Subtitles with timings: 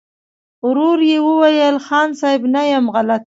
[0.65, 2.41] ورو يې وويل: خان صيب!
[2.53, 3.19] نه يم غلط.